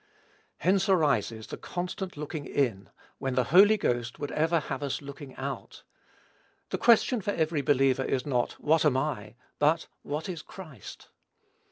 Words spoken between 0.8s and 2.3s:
arises the constant